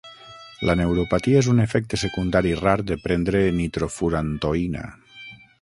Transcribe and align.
La 0.69 0.75
neuropatia 0.79 1.41
és 1.41 1.49
un 1.51 1.61
efecte 1.67 2.01
secundari 2.05 2.55
rar 2.63 2.75
de 2.93 2.99
prendre 3.07 3.45
nitrofurantoïna. 3.61 4.87